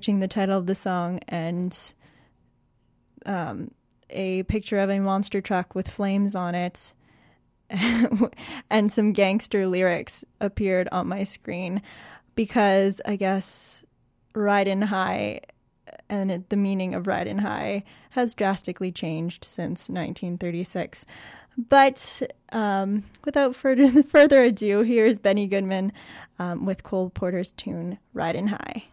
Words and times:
the 0.00 0.28
title 0.28 0.58
of 0.58 0.66
the 0.66 0.74
song 0.74 1.20
and 1.28 1.94
um, 3.26 3.70
a 4.08 4.42
picture 4.44 4.78
of 4.78 4.90
a 4.90 5.00
monster 5.00 5.40
truck 5.40 5.74
with 5.74 5.88
flames 5.88 6.34
on 6.34 6.54
it 6.54 6.92
and 8.70 8.90
some 8.90 9.12
gangster 9.12 9.66
lyrics 9.66 10.24
appeared 10.40 10.88
on 10.90 11.06
my 11.06 11.24
screen 11.24 11.82
because 12.34 13.00
I 13.06 13.16
guess 13.16 13.84
Riding 14.34 14.82
High 14.82 15.40
and 16.08 16.30
it, 16.30 16.48
the 16.48 16.56
meaning 16.56 16.94
of 16.94 17.06
Riding 17.06 17.38
High 17.38 17.84
has 18.10 18.34
drastically 18.34 18.90
changed 18.90 19.44
since 19.44 19.88
1936. 19.88 21.04
But 21.68 22.22
um, 22.52 23.04
without 23.24 23.54
further, 23.56 24.44
ado, 24.44 24.80
here's 24.80 25.18
Benny 25.18 25.46
Goodman 25.46 25.92
um, 26.38 26.64
with 26.64 26.82
Cole 26.82 27.10
Porter's 27.10 27.52
tune 27.52 27.98
Riding 28.14 28.48
High. 28.48 28.84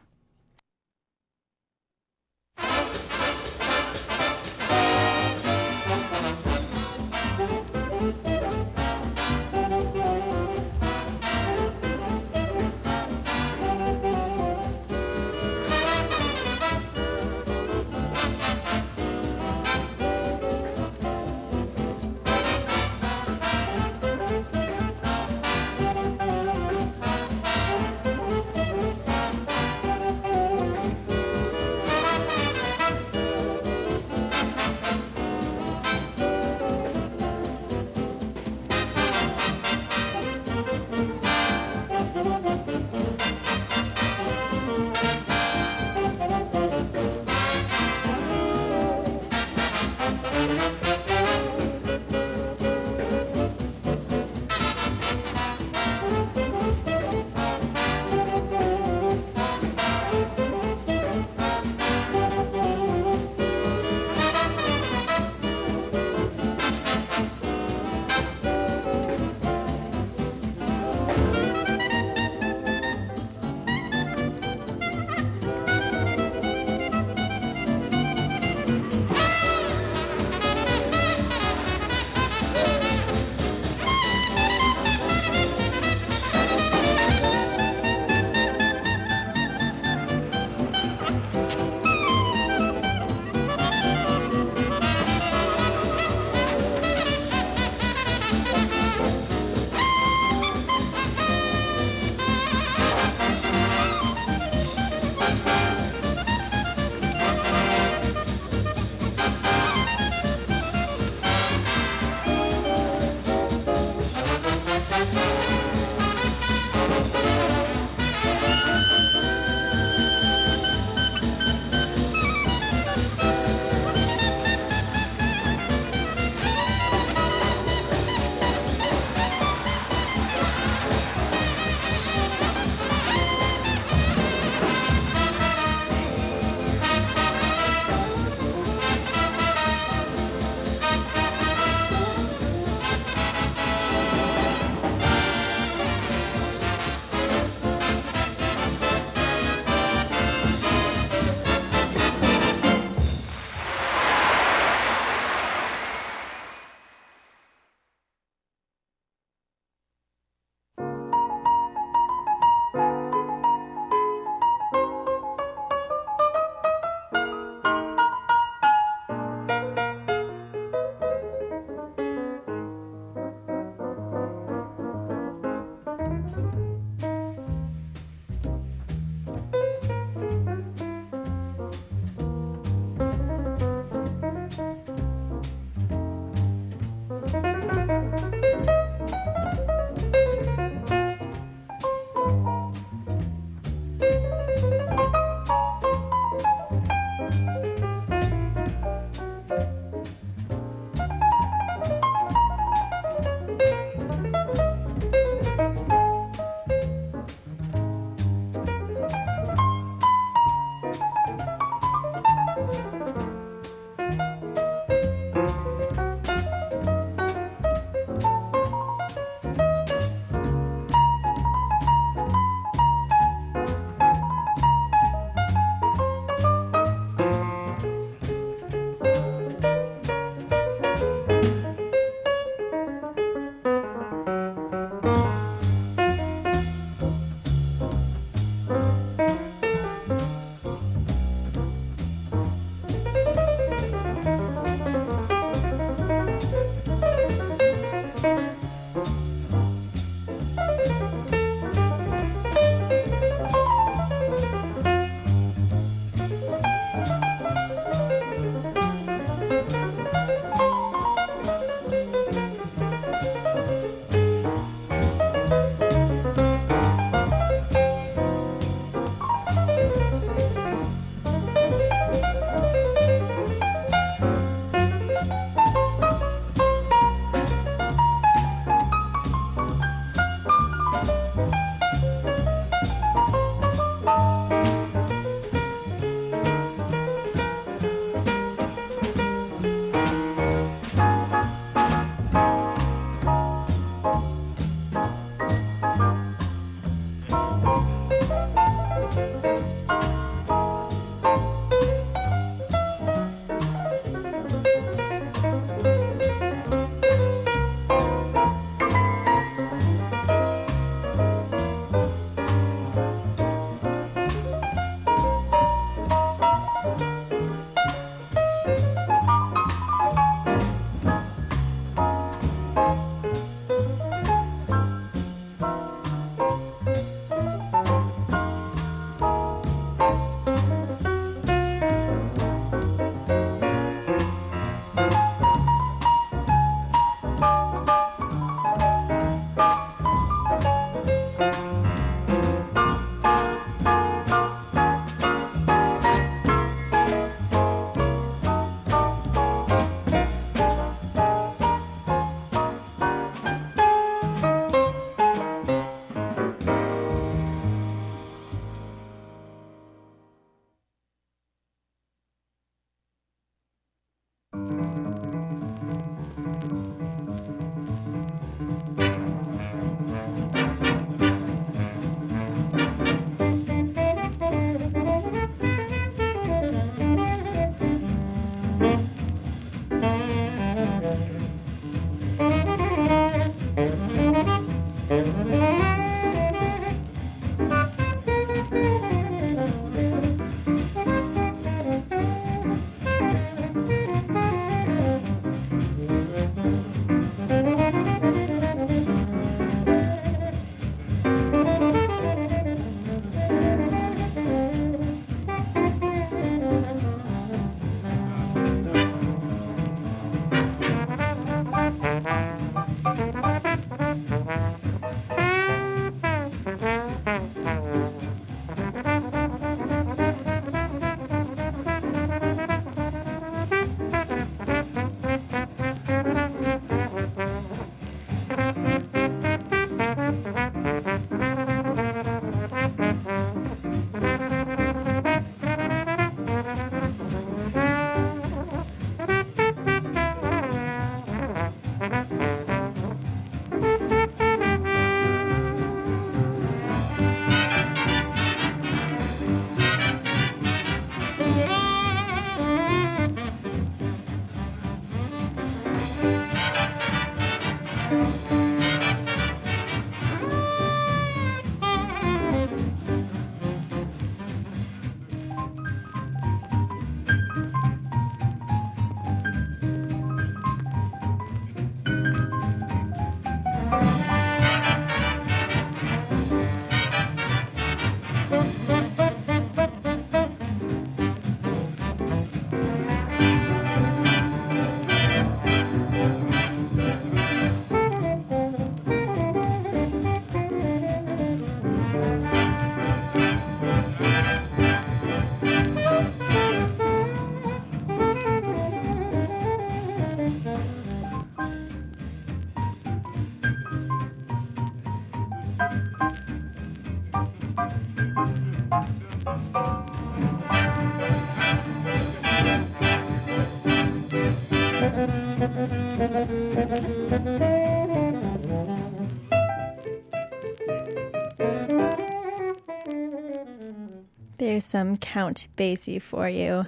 Here's 524.68 524.84
some 524.84 525.16
Count 525.16 525.70
Basie 525.78 526.22
for 526.22 526.50
you 526.50 526.86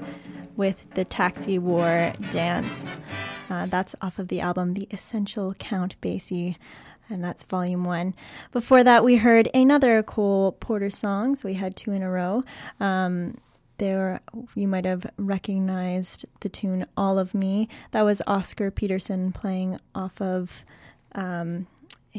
with 0.57 0.85
the 0.95 1.05
Taxi 1.05 1.57
War 1.57 2.11
Dance. 2.29 2.97
Uh, 3.49 3.67
that's 3.67 3.95
off 4.01 4.19
of 4.19 4.27
the 4.27 4.41
album 4.41 4.73
The 4.73 4.89
Essential 4.91 5.53
Count 5.53 5.95
Basie, 6.01 6.57
and 7.09 7.23
that's 7.23 7.43
volume 7.43 7.85
one. 7.85 8.15
Before 8.51 8.83
that, 8.83 9.05
we 9.05 9.15
heard 9.15 9.49
another 9.53 10.03
Cole 10.03 10.51
Porter 10.51 10.89
songs. 10.89 11.45
We 11.45 11.53
had 11.53 11.77
two 11.77 11.93
in 11.93 12.01
a 12.01 12.11
row. 12.11 12.43
Um, 12.81 13.37
there, 13.77 14.19
you 14.55 14.67
might 14.67 14.83
have 14.83 15.09
recognized 15.15 16.25
the 16.41 16.49
tune 16.49 16.85
All 16.97 17.17
of 17.17 17.33
Me. 17.33 17.69
That 17.91 18.01
was 18.01 18.21
Oscar 18.27 18.71
Peterson 18.71 19.31
playing 19.31 19.79
off 19.95 20.21
of 20.21 20.65
um, 21.15 21.65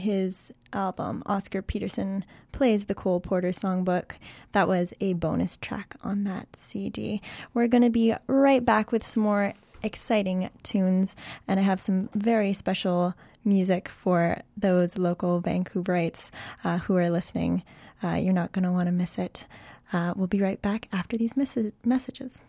his 0.00 0.52
album, 0.73 1.23
Oscar 1.26 1.62
Peterson 1.62 2.25
Plays 2.52 2.87
the 2.87 2.95
Cole 2.95 3.21
Porter 3.21 3.50
Songbook. 3.50 4.12
That 4.52 4.69
was 4.69 4.92
a 5.00 5.12
bonus 5.14 5.57
track 5.57 5.95
on 6.02 6.25
that 6.25 6.57
CD. 6.57 7.23
We're 7.54 7.69
going 7.69 7.83
to 7.83 7.90
be 7.90 8.14
right 8.26 8.64
back 8.64 8.92
with 8.92 9.04
some 9.07 9.23
more 9.23 9.54
exciting 9.83 10.50
tunes, 10.62 11.14
and 11.49 11.61
I 11.61 11.62
have 11.62 11.80
some 11.80 12.11
very 12.14 12.52
special 12.52 13.14
music 13.45 13.88
for 13.88 14.42
those 14.57 14.99
local 14.99 15.40
Vancouverites 15.40 16.30
uh, 16.64 16.78
who 16.78 16.97
are 16.97 17.09
listening. 17.11 17.62
Uh, 18.02 18.14
you're 18.14 18.33
not 18.33 18.52
going 18.52 18.64
to 18.64 18.73
want 18.73 18.87
to 18.87 18.92
miss 18.92 19.19
it. 19.19 19.47
Uh, 19.92 20.12
we'll 20.16 20.26
be 20.26 20.40
right 20.40 20.61
back 20.61 20.88
after 20.92 21.16
these 21.16 21.37
mes- 21.37 21.73
messages. 21.85 22.40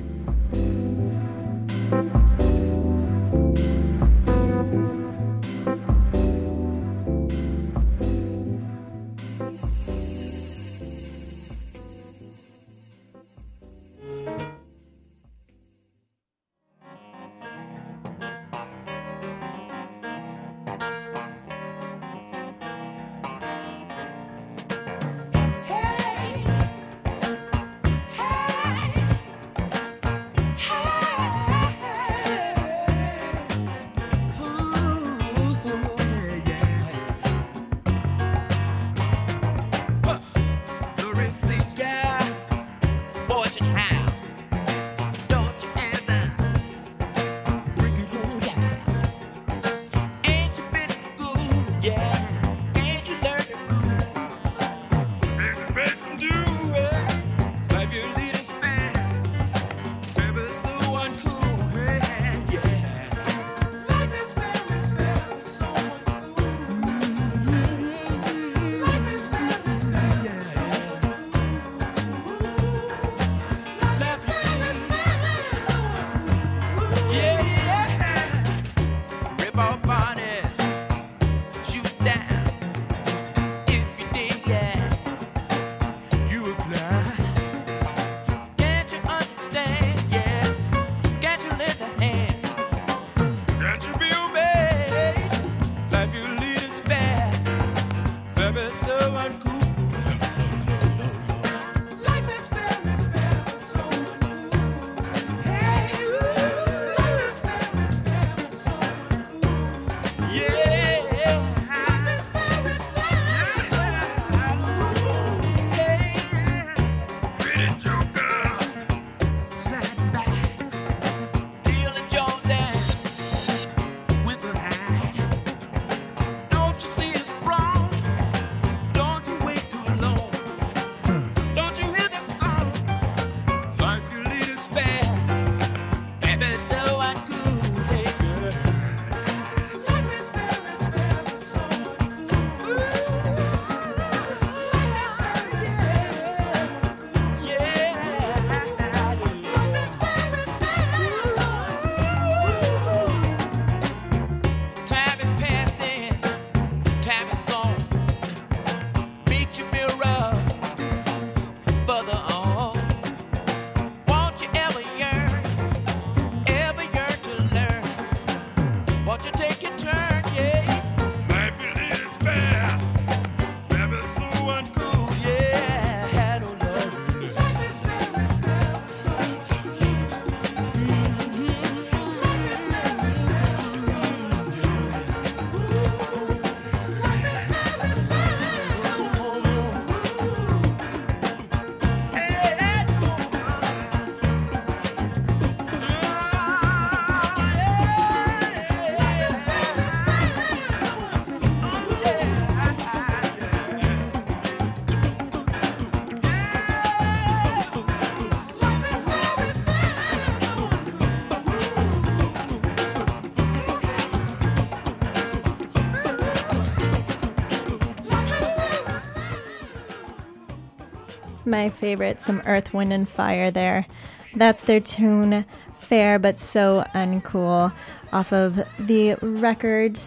My 221.55 221.69
favorite, 221.69 222.19
some 222.19 222.41
Earth, 222.45 222.73
Wind, 222.73 222.91
and 222.91 223.07
Fire 223.07 223.49
there. 223.49 223.87
That's 224.35 224.63
their 224.63 224.81
tune, 224.81 225.45
Fair 225.79 226.19
But 226.19 226.37
So 226.37 226.83
Uncool, 226.93 227.71
off 228.11 228.33
of 228.33 228.61
the 228.77 229.15
record 229.21 229.97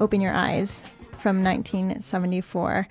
Open 0.00 0.20
Your 0.20 0.34
Eyes 0.34 0.82
from 1.18 1.44
1974. 1.44 2.88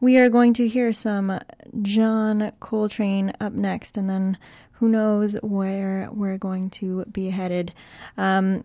We 0.00 0.18
are 0.18 0.28
going 0.28 0.52
to 0.54 0.66
hear 0.66 0.92
some 0.92 1.38
John 1.80 2.50
Coltrane 2.58 3.32
up 3.38 3.52
next, 3.52 3.96
and 3.96 4.10
then 4.10 4.36
who 4.72 4.88
knows 4.88 5.34
where 5.44 6.08
we're 6.12 6.38
going 6.38 6.70
to 6.70 7.04
be 7.04 7.30
headed. 7.30 7.72
Um, 8.16 8.64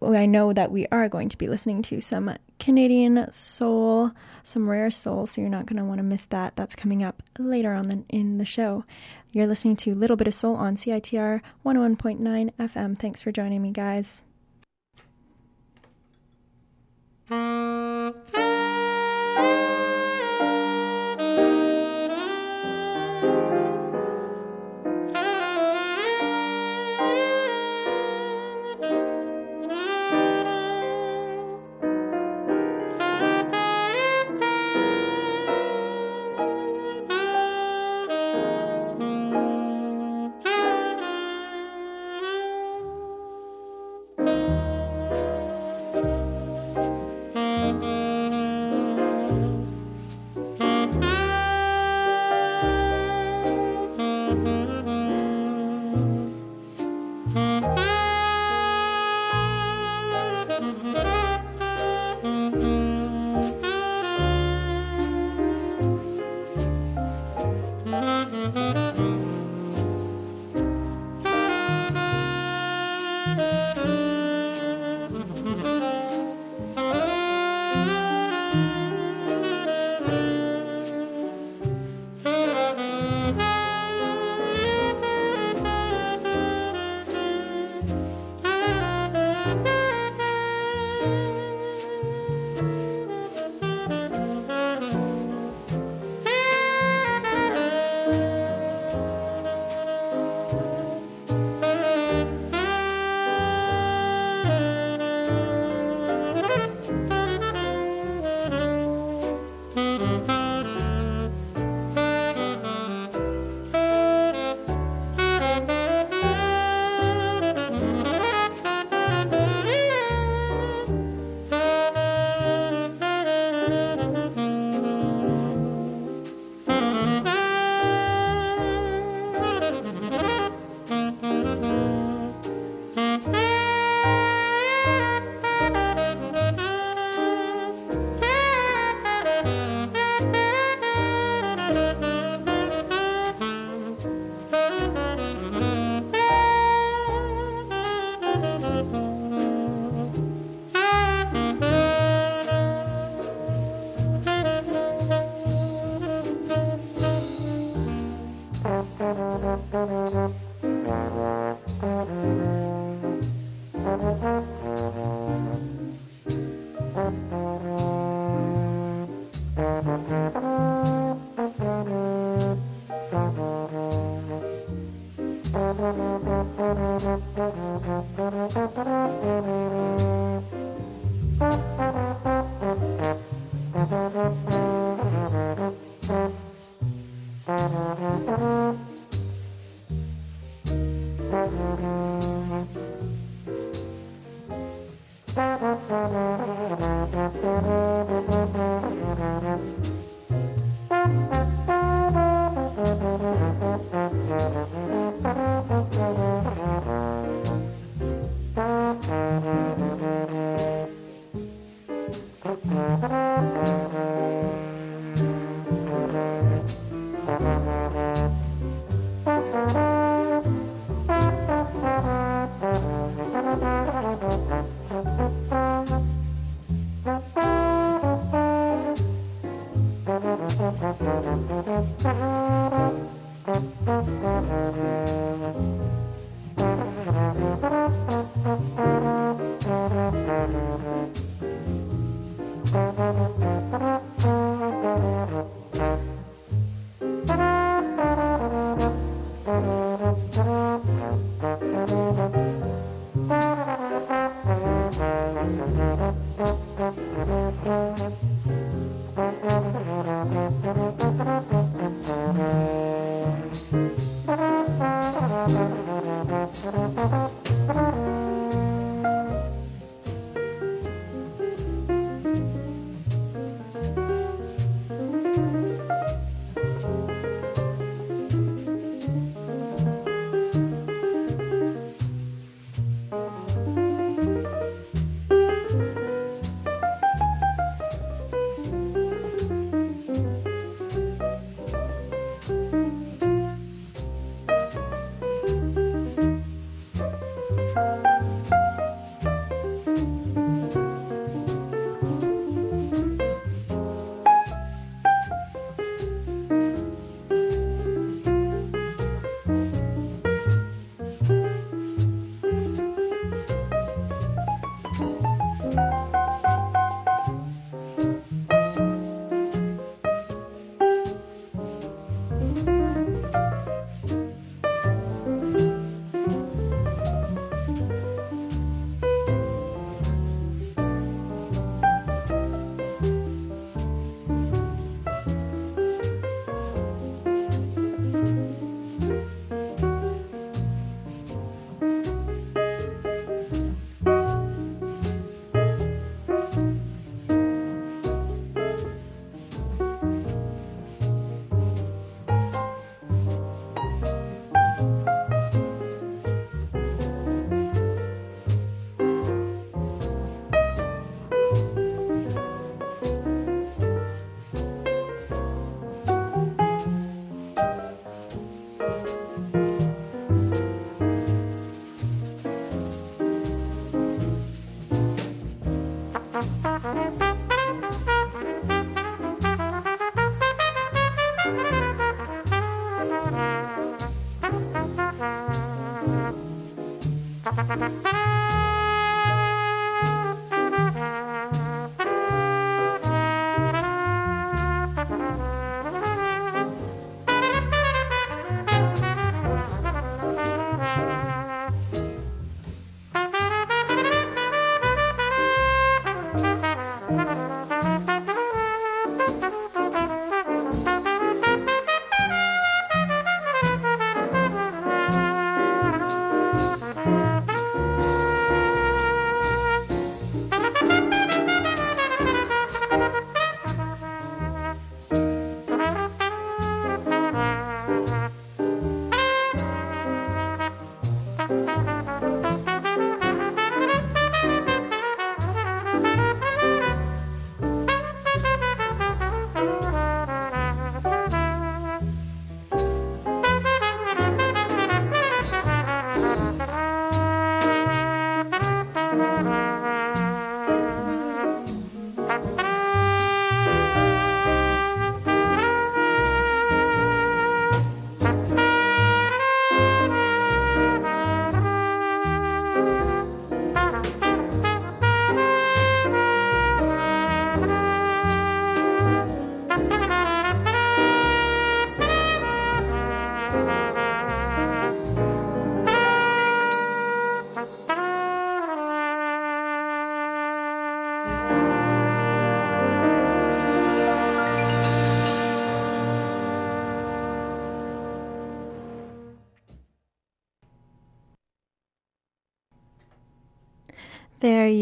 I 0.00 0.26
know 0.26 0.52
that 0.52 0.70
we 0.70 0.86
are 0.92 1.08
going 1.08 1.30
to 1.30 1.36
be 1.36 1.48
listening 1.48 1.82
to 1.82 2.00
some 2.00 2.36
Canadian 2.62 3.26
soul, 3.32 4.12
some 4.44 4.70
rare 4.70 4.88
soul, 4.88 5.26
so 5.26 5.40
you're 5.40 5.50
not 5.50 5.66
going 5.66 5.78
to 5.78 5.84
want 5.84 5.98
to 5.98 6.04
miss 6.04 6.26
that. 6.26 6.54
That's 6.54 6.76
coming 6.76 7.02
up 7.02 7.20
later 7.36 7.72
on 7.72 7.88
the, 7.88 8.04
in 8.08 8.38
the 8.38 8.44
show. 8.44 8.84
You're 9.32 9.48
listening 9.48 9.74
to 9.78 9.96
Little 9.96 10.16
Bit 10.16 10.28
of 10.28 10.34
Soul 10.34 10.54
on 10.54 10.76
CITR 10.76 11.40
101.9 11.66 12.52
FM. 12.60 12.96
Thanks 12.96 13.20
for 13.20 13.32
joining 13.32 13.62
me, 13.62 13.72
guys. 13.72 14.22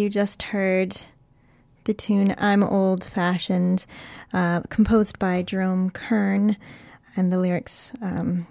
You 0.01 0.09
just 0.09 0.45
heard 0.45 0.97
the 1.85 1.93
tune 1.93 2.35
I'm 2.39 2.65
Old 2.65 3.05
Fashioned, 3.05 3.85
uh, 4.33 4.63
composed 4.71 5.19
by 5.19 5.43
Jerome 5.43 5.91
Kern, 5.91 6.57
and 7.17 7.31
the 7.31 7.39
lyrics 7.39 7.93
um, 8.01 8.47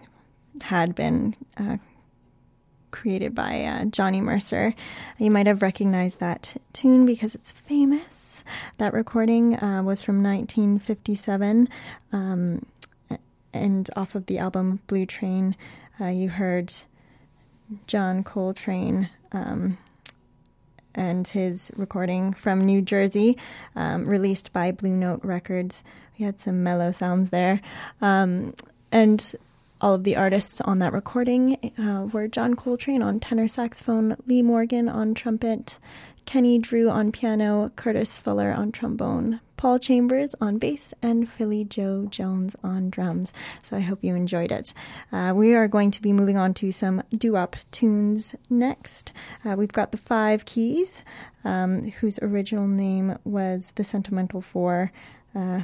had 0.62 0.94
been 0.94 1.36
uh, 1.58 1.78
created 2.92 3.34
by 3.34 3.64
uh, 3.64 3.86
Johnny 3.86 4.22
Mercer. 4.22 4.76
You 5.18 5.32
might 5.32 5.48
have 5.48 5.64
recognized 5.64 6.20
that 6.20 6.56
tune 6.72 7.08
because 7.08 7.34
it's 7.34 7.52
famous. 7.52 8.44
That 8.78 8.94
recording 8.94 9.56
uh, 9.56 9.82
was 9.82 10.04
from 10.04 10.22
1957, 10.22 11.68
um, 12.12 12.66
and 13.52 13.90
off 13.96 14.14
of 14.14 14.28
the 14.28 14.38
album 14.38 14.82
Blue 14.86 15.08
Train, 15.08 15.56
uh, 16.00 16.06
you 16.08 16.30
heard 16.30 16.72
John 17.88 18.24
Coltrane. 18.24 19.10
Um, 19.32 19.80
and 21.00 21.30
his 21.30 21.72
recording 21.78 22.34
from 22.34 22.60
New 22.60 22.82
Jersey, 22.82 23.38
um, 23.74 24.04
released 24.04 24.52
by 24.52 24.74
Blue 24.74 24.98
Note 24.98 25.22
Records. 25.24 25.82
We 26.18 26.26
had 26.26 26.42
some 26.42 26.62
mellow 26.62 26.92
sounds 26.92 27.30
there. 27.30 27.62
Um, 28.02 28.54
and 28.92 29.34
all 29.80 29.94
of 29.94 30.04
the 30.04 30.18
artists 30.18 30.60
on 30.60 30.80
that 30.80 30.92
recording 30.92 31.72
uh, 31.78 32.08
were 32.12 32.28
John 32.28 32.56
Coltrane 32.56 33.02
on 33.02 33.22
tenor 33.22 33.48
saxophone, 33.48 34.18
Lee 34.28 34.42
Morgan 34.42 34.90
on 34.90 35.14
trumpet, 35.14 35.80
Kenny 36.26 36.60
Drew 36.60 36.90
on 36.90 37.14
piano, 37.14 37.72
Curtis 37.78 38.18
Fuller 38.18 38.52
on 38.52 38.74
trombone, 38.74 39.40
Paul 39.60 39.78
Chambers 39.78 40.34
on 40.40 40.58
bass, 40.58 40.94
and 41.02 41.28
Philly 41.28 41.66
Joe 41.66 42.06
Jones 42.06 42.56
on 42.64 42.90
drums. 42.90 43.34
So 43.62 43.76
I 43.76 43.82
hope 43.82 44.00
you 44.02 44.16
enjoyed 44.16 44.54
it. 44.54 44.74
Uh, 45.12 45.34
we 45.36 45.54
are 45.54 45.68
going 45.68 45.92
to 45.92 46.02
be 46.02 46.14
moving 46.14 46.38
on 46.38 46.54
to 46.54 46.72
some 46.72 47.04
doo-wop 47.12 47.58
tunes 47.70 48.36
next. 48.50 49.12
Uh, 49.44 49.58
we've 49.58 49.74
got 49.74 49.92
the 49.92 49.98
Five 49.98 50.46
Keys, 50.46 51.04
um, 51.44 51.92
whose 51.92 52.20
original 52.20 52.68
name 52.68 53.18
was 53.26 53.74
The 53.76 53.84
Sentimental 53.84 54.40
Four, 54.40 54.94
uh, 55.36 55.64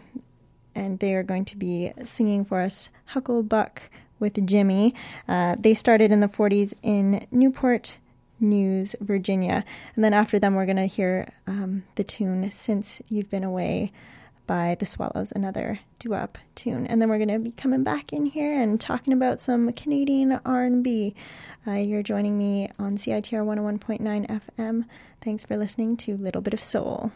and 0.76 1.00
they 1.00 1.14
are 1.16 1.24
going 1.24 1.46
to 1.46 1.56
be 1.56 1.94
singing 2.04 2.44
for 2.44 2.60
us 2.60 2.90
Hucklebuck 3.14 3.78
with 4.20 4.46
Jimmy. 4.46 4.94
Uh, 5.26 5.56
they 5.58 5.74
started 5.74 6.12
in 6.12 6.20
the 6.20 6.28
40s 6.28 6.74
in 6.84 7.26
Newport, 7.32 8.00
News, 8.40 8.96
Virginia. 9.00 9.64
And 9.96 10.04
then 10.04 10.14
after 10.14 10.40
them, 10.40 10.56
we're 10.56 10.66
going 10.66 10.76
to 10.78 10.86
hear 10.86 11.28
um, 11.48 11.84
the 11.96 12.04
tune 12.04 12.52
Since 12.52 13.02
You've 13.10 13.30
Been 13.30 13.44
Away 13.44 13.92
by 14.48 14.76
the 14.80 14.86
Swallows, 14.86 15.32
another 15.36 15.80
doo-wop 16.00 16.38
tune. 16.54 16.86
And 16.88 17.02
then 17.02 17.10
we're 17.10 17.18
going 17.18 17.30
to 17.30 17.40
be 17.40 17.52
coming 17.52 17.84
back 17.84 18.14
in 18.14 18.28
here 18.28 18.62
and 18.62 18.80
talking 18.80 19.14
about 19.14 19.40
some 19.40 19.72
Canadian 19.74 20.40
R&B. 20.46 21.16
Uh, 21.68 21.72
you're 21.72 22.04
joining 22.04 22.38
me 22.38 22.70
on 22.78 22.98
CITR 22.98 23.44
101.9 23.44 24.42
FM. 24.58 24.86
Thanks 25.22 25.46
for 25.46 25.58
listening 25.58 25.98
to 25.98 26.16
Little 26.16 26.42
Bit 26.42 26.54
of 26.54 26.62
Soul. 26.62 27.12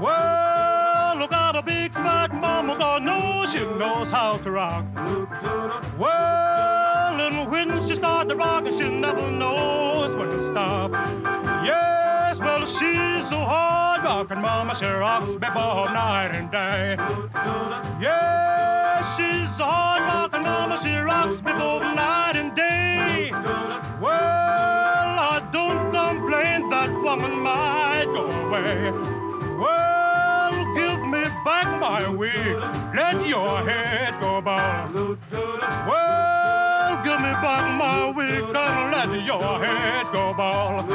Well, 0.00 1.18
look 1.18 1.30
got 1.30 1.56
a 1.56 1.62
big 1.62 1.92
fat 1.92 2.32
mama, 2.32 2.76
God 2.78 3.02
knows 3.02 3.52
she 3.52 3.64
knows 3.64 4.10
how 4.10 4.36
to 4.38 4.50
rock. 4.50 4.84
Well, 5.98 7.20
and 7.20 7.50
when 7.50 7.80
she 7.86 7.94
starts 7.94 8.30
to 8.30 8.36
rock, 8.36 8.66
she 8.66 8.88
never 8.88 9.28
knows 9.30 10.14
when 10.14 10.28
to 10.28 10.40
stop. 10.40 10.92
Yes, 11.64 12.38
well, 12.38 12.64
she's 12.64 13.28
so 13.28 13.38
hard 13.38 14.04
rocking, 14.04 14.40
mama, 14.40 14.74
she 14.76 14.86
rocks 14.86 15.34
me 15.34 15.48
both 15.52 15.92
night 15.92 16.30
and 16.32 16.50
day. 16.50 16.96
Yes, 18.00 19.16
she's 19.16 19.56
so 19.56 19.64
hard 19.64 20.02
rocking, 20.02 20.42
mama, 20.42 20.78
she 20.80 20.94
rocks 20.96 21.42
me 21.42 21.52
both 21.52 21.82
night 21.82 22.36
and 22.36 22.54
day. 22.54 23.30
Well, 24.00 24.12
I 24.14 25.40
don't 25.50 25.90
complain, 25.92 26.68
that 26.68 26.92
woman 27.02 27.40
might 27.40 28.06
go 28.14 28.30
away. 28.46 28.92
Well, 29.58 29.87
back 31.48 31.80
my 31.80 32.06
wig, 32.10 32.58
let 32.94 33.26
your 33.26 33.56
head 33.68 34.20
go 34.20 34.42
bald. 34.42 35.18
Well, 35.88 37.02
give 37.02 37.20
me 37.26 37.32
back 37.44 37.64
my 37.84 38.12
wig, 38.14 38.44
and 38.54 38.92
let 38.94 39.10
your 39.24 39.50
head 39.64 40.04
go 40.12 40.34
bald. 40.34 40.90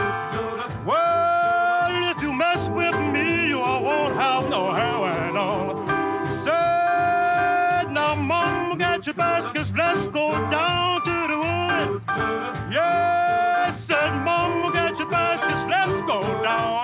Well, 0.85 2.11
if 2.11 2.21
you 2.21 2.31
mess 2.33 2.69
with 2.69 2.97
me, 3.15 3.47
you 3.47 3.57
won't 3.57 4.15
have 4.15 4.47
no 4.51 4.71
hair 4.71 5.01
at 5.25 5.35
all. 5.35 5.87
Said, 6.43 7.91
now, 7.91 8.13
mom, 8.13 8.77
get 8.77 9.07
your 9.07 9.15
baskets, 9.15 9.73
let's 9.75 10.05
go 10.07 10.29
down 10.51 11.01
to 11.07 11.15
the 11.31 11.39
woods. 11.45 12.03
Yes, 12.71 13.83
said, 13.87 14.11
mom, 14.23 14.71
get 14.71 14.99
your 14.99 15.09
baskets, 15.09 15.65
let's 15.65 15.99
go 16.01 16.21
down 16.43 16.82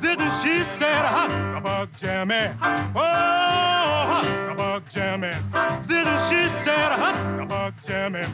Didn't 0.00 0.30
she 0.42 0.62
the 1.04 1.10
huckabug 1.18 1.88
Jimmy? 1.96 2.54
Oh, 2.94 4.22
huckabug 4.22 4.82
Jimmy. 4.88 5.34
Didn't 5.86 6.20
she 6.28 6.48
the 6.90 6.96
huckabug 7.02 7.72
Jimmy? 7.84 8.26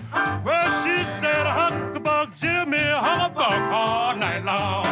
Well, 0.44 0.84
she 0.84 1.04
said 1.20 1.46
huckabug 1.46 2.34
Jimmy, 2.38 2.78
huckabug 2.78 3.72
all 3.72 4.16
night 4.16 4.44
long. 4.44 4.89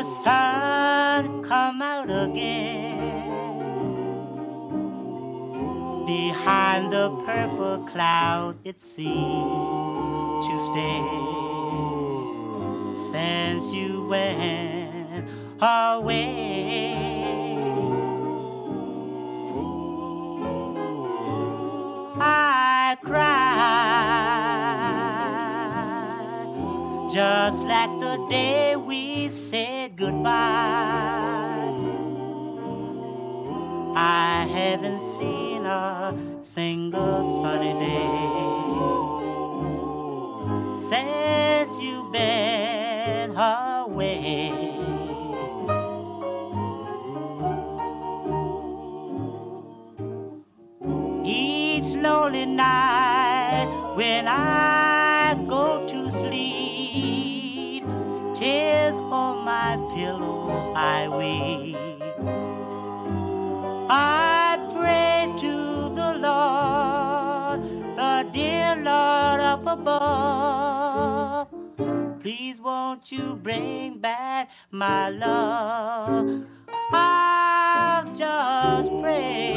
The 0.00 0.06
sun 0.06 1.42
come 1.42 1.82
out 1.82 2.08
again. 2.08 2.96
Behind 6.06 6.90
the 6.90 7.10
purple 7.26 7.84
cloud, 7.84 8.56
it 8.64 8.80
seems 8.80 10.46
to 10.46 10.58
stay 10.70 11.04
since 13.10 13.74
you 13.74 14.06
went 14.06 15.28
away. 15.60 16.96
I 22.18 22.96
cried 23.02 23.99
just 27.12 27.62
like 27.62 27.90
the 27.98 28.24
day 28.30 28.76
we 28.76 29.28
said 29.30 29.96
goodbye. 29.96 30.30
I 33.96 34.46
haven't 34.48 35.00
seen 35.00 35.66
a 35.66 36.14
single 36.42 37.42
sunny 37.42 37.72
day 37.80 38.30
since 40.88 41.76
you've 41.82 42.12
been 42.12 43.36
away. 43.36 44.52
Each 51.24 51.94
lonely 51.96 52.46
night 52.46 53.94
when 53.96 54.28
I 54.28 54.69
I 60.08 61.08
weep. 61.08 61.76
I 63.90 64.58
pray 64.74 65.32
to 65.38 65.90
the 65.94 66.14
Lord, 66.18 67.60
the 67.96 68.28
dear 68.32 68.76
Lord 68.76 69.40
up 69.40 69.66
above. 69.66 71.48
Please 72.22 72.60
won't 72.60 73.12
you 73.12 73.36
bring 73.42 73.98
back 73.98 74.50
my 74.70 75.10
love? 75.10 76.44
I'll 76.92 78.14
just 78.14 78.90
pray. 79.02 79.54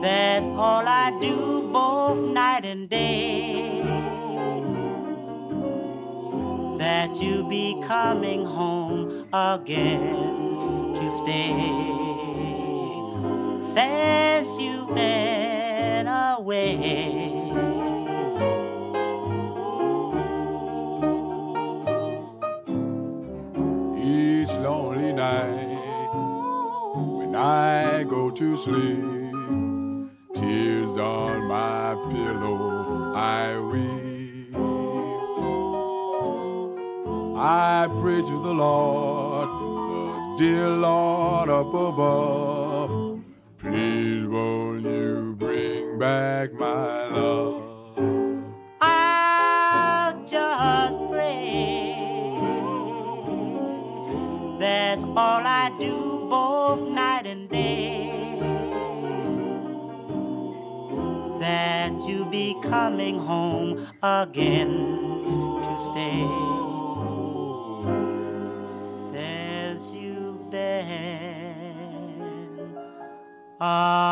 That's 0.00 0.48
all 0.50 0.86
I 0.86 1.16
do 1.20 1.68
both 1.72 2.18
night 2.18 2.64
and 2.64 2.88
day. 2.88 3.93
That 6.84 7.16
you 7.16 7.48
be 7.48 7.80
coming 7.82 8.44
home 8.44 9.26
again 9.32 10.92
to 10.94 11.10
stay. 11.10 11.56
Since 13.64 14.48
you've 14.60 14.94
been 14.94 16.06
away. 16.06 16.76
each 23.96 24.50
lonely 24.50 25.14
night 25.14 26.10
when 27.16 27.34
I 27.34 28.04
go 28.04 28.30
to 28.30 28.56
sleep. 28.58 29.32
Tears 30.34 30.98
on 30.98 31.48
my 31.48 31.94
pillow, 32.12 33.14
I 33.14 33.58
weep. 33.58 34.03
I 37.36 37.88
pray 38.00 38.22
to 38.22 38.42
the 38.42 38.54
Lord, 38.54 39.48
the 39.48 40.44
dear 40.44 40.68
Lord 40.68 41.50
up 41.50 41.74
above. 41.74 43.20
Please 43.58 44.24
won't 44.28 44.84
you 44.84 45.34
bring 45.36 45.98
back 45.98 46.52
my 46.52 47.08
love? 47.08 47.62
I'll 48.80 50.24
just 50.26 50.98
pray. 51.10 51.96
That's 54.60 55.02
all 55.02 55.42
I 55.44 55.74
do 55.80 56.28
both 56.30 56.88
night 56.88 57.26
and 57.26 57.48
day. 57.48 58.38
That 61.40 61.92
you 62.06 62.26
be 62.26 62.56
coming 62.62 63.18
home 63.18 63.88
again 64.04 64.70
to 65.64 65.78
stay. 65.78 66.53
Away. 73.64 74.03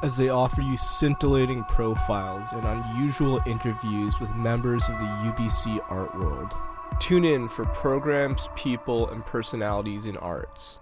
as 0.01 0.17
they 0.17 0.29
offer 0.29 0.61
you 0.61 0.77
scintillating 0.77 1.63
profiles 1.65 2.47
and 2.51 2.65
unusual 2.65 3.41
interviews 3.45 4.19
with 4.19 4.29
members 4.36 4.84
of 4.84 4.97
the 4.99 5.05
UBC 5.05 5.79
art 5.89 6.17
world. 6.17 6.53
Tune 6.99 7.25
in 7.25 7.49
for 7.49 7.65
programs, 7.65 8.49
people, 8.55 9.09
and 9.09 9.25
personalities 9.25 10.05
in 10.05 10.17
arts. 10.17 10.79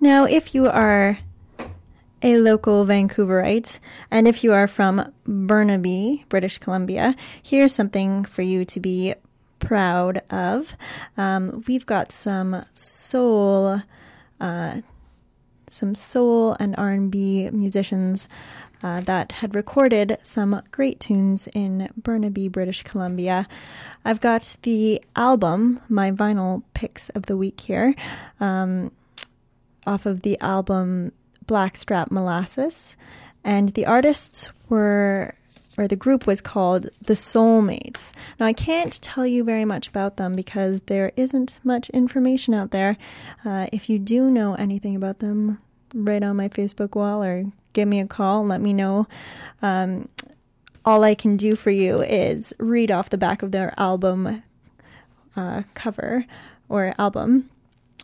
Now, 0.00 0.24
if 0.24 0.54
you 0.54 0.68
are 0.68 1.18
a 2.22 2.36
local 2.38 2.84
Vancouverite, 2.84 3.78
and 4.10 4.26
if 4.26 4.42
you 4.42 4.52
are 4.52 4.66
from 4.66 5.12
Burnaby, 5.24 6.24
British 6.28 6.58
Columbia, 6.58 7.14
here's 7.42 7.74
something 7.74 8.24
for 8.24 8.42
you 8.42 8.64
to 8.64 8.80
be 8.80 9.14
proud 9.58 10.22
of. 10.30 10.74
Um, 11.16 11.62
we've 11.66 11.86
got 11.86 12.12
some 12.12 12.64
soul, 12.74 13.82
uh, 14.40 14.80
some 15.66 15.94
soul 15.94 16.56
and 16.58 16.74
R&B 16.76 17.50
musicians 17.50 18.26
uh, 18.82 19.00
that 19.02 19.32
had 19.32 19.54
recorded 19.54 20.16
some 20.22 20.62
great 20.70 21.00
tunes 21.00 21.48
in 21.52 21.90
Burnaby, 21.96 22.48
British 22.48 22.82
Columbia. 22.84 23.48
I've 24.04 24.20
got 24.20 24.56
the 24.62 25.02
album, 25.16 25.80
my 25.88 26.10
vinyl 26.10 26.62
picks 26.74 27.08
of 27.10 27.26
the 27.26 27.36
week 27.36 27.60
here. 27.60 27.94
Um, 28.40 28.92
off 29.86 30.06
of 30.06 30.22
the 30.22 30.38
album 30.40 31.12
Blackstrap 31.46 32.10
Molasses, 32.10 32.94
and 33.42 33.70
the 33.70 33.86
artists 33.86 34.50
were, 34.68 35.34
or 35.78 35.86
the 35.86 35.96
group 35.96 36.26
was 36.26 36.40
called 36.40 36.90
The 37.00 37.14
Soulmates. 37.14 38.12
Now, 38.38 38.46
I 38.46 38.52
can't 38.52 39.00
tell 39.00 39.24
you 39.24 39.44
very 39.44 39.64
much 39.64 39.88
about 39.88 40.16
them 40.16 40.34
because 40.34 40.80
there 40.86 41.12
isn't 41.16 41.60
much 41.62 41.88
information 41.90 42.52
out 42.52 42.72
there. 42.72 42.98
Uh, 43.44 43.68
if 43.72 43.88
you 43.88 43.98
do 43.98 44.30
know 44.30 44.54
anything 44.54 44.96
about 44.96 45.20
them, 45.20 45.58
write 45.94 46.24
on 46.24 46.36
my 46.36 46.48
Facebook 46.48 46.96
wall 46.96 47.22
or 47.22 47.44
give 47.72 47.88
me 47.88 48.00
a 48.00 48.06
call 48.06 48.40
and 48.40 48.48
let 48.48 48.60
me 48.60 48.72
know. 48.72 49.06
Um, 49.62 50.08
all 50.84 51.04
I 51.04 51.14
can 51.14 51.36
do 51.36 51.54
for 51.54 51.70
you 51.70 52.02
is 52.02 52.52
read 52.58 52.90
off 52.90 53.10
the 53.10 53.18
back 53.18 53.42
of 53.42 53.52
their 53.52 53.72
album 53.78 54.42
uh, 55.36 55.62
cover 55.74 56.24
or 56.68 56.94
album, 56.98 57.48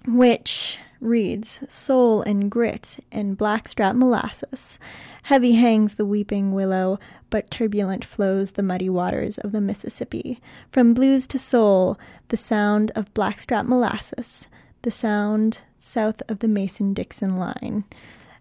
which 0.06 0.78
reads 1.04 1.60
Soul 1.68 2.22
and 2.22 2.50
grit 2.50 2.98
and 3.12 3.36
blackstrap 3.38 3.94
molasses. 3.94 4.78
Heavy 5.24 5.52
hangs 5.52 5.94
the 5.94 6.06
weeping 6.06 6.52
willow, 6.52 6.98
but 7.30 7.50
turbulent 7.50 8.04
flows 8.04 8.52
the 8.52 8.62
muddy 8.62 8.88
waters 8.88 9.38
of 9.38 9.52
the 9.52 9.60
Mississippi. 9.60 10.40
From 10.70 10.94
blues 10.94 11.26
to 11.28 11.38
soul, 11.38 11.98
the 12.28 12.36
sound 12.36 12.90
of 12.96 13.12
blackstrap 13.14 13.66
molasses, 13.66 14.48
the 14.82 14.90
sound 14.90 15.60
south 15.78 16.22
of 16.28 16.40
the 16.40 16.48
Mason 16.48 16.94
Dixon 16.94 17.38
line. 17.38 17.84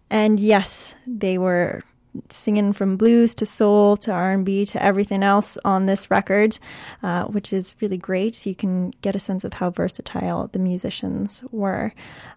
And 0.10 0.40
yes, 0.40 0.96
they 1.06 1.38
were 1.38 1.84
singing 2.30 2.74
from 2.74 2.98
blues 2.98 3.34
to 3.36 3.46
soul 3.46 3.96
to 3.98 4.12
R&B 4.12 4.66
to 4.68 4.84
everything 4.84 5.24
else 5.24 5.58
on 5.66 5.86
this 5.86 6.12
record, 6.12 6.60
uh, 7.02 7.26
which 7.26 7.54
is 7.54 7.76
really 7.82 7.98
great. 7.98 8.36
So 8.36 8.50
you 8.50 8.56
can 8.56 8.92
get 9.02 9.16
a 9.16 9.20
sense 9.20 9.44
of 9.44 9.54
how 9.54 9.70
versatile 9.70 10.48
the 10.48 10.60
musicians 10.60 11.44
were. 11.52 11.94